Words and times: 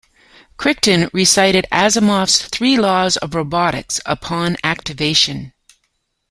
Crichton 0.57 1.11
recited 1.13 1.67
Asimov's 1.71 2.41
"Three 2.47 2.75
Laws 2.75 3.17
of 3.17 3.35
Robotics" 3.35 4.01
upon 4.03 4.57
activation. 4.63 5.53